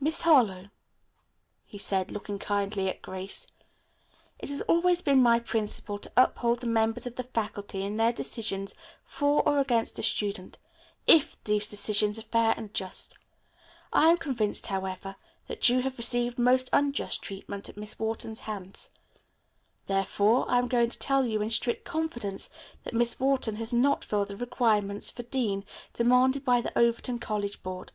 [0.00, 0.68] "Miss Harlowe,"
[1.64, 3.46] he said, looking kindly at Grace,
[4.38, 8.12] "it has always been my principle to uphold the members of the faculty in their
[8.12, 10.58] decisions for or against a student,
[11.06, 13.16] if these decisions are fair and just.
[13.94, 15.16] I am convinced, however,
[15.48, 18.90] that you have received most unjust treatment at Miss Wharton's hands.
[19.86, 22.50] Therefore I am going to tell you in strict confidence
[22.84, 25.64] that Miss Wharton has not filled the requirements for dean
[25.94, 27.92] demanded by the Overton College Board.